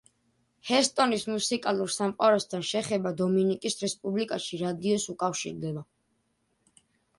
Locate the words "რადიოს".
4.65-5.09